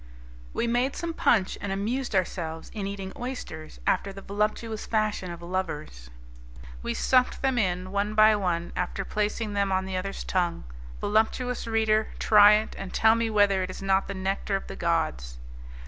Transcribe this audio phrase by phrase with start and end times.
[0.51, 5.43] We made some punch, and amused ourselves in eating oysters after the voluptuous fashion of
[5.43, 6.09] lovers.
[6.81, 10.63] We sucked them in, one by one, after placing them on the other's tongue.
[11.01, 14.75] Voluptuous reader, try it, and tell me whether it is not the nectar of the
[14.75, 15.37] gods!